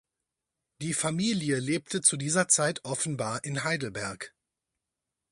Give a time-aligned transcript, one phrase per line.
[0.81, 4.33] Die Familie lebte zu dieser Zeit offenbar in Heidelberg.